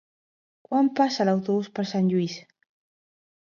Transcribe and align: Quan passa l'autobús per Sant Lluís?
Quan 0.67 0.89
passa 1.01 1.27
l'autobús 1.29 1.71
per 1.77 1.87
Sant 1.93 2.11
Lluís? 2.17 2.41